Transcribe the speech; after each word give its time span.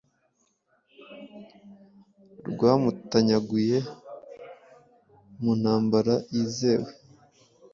Rwamutanyaguye 2.51 3.77
muntambara 5.41 6.15
yizewe 6.33 6.89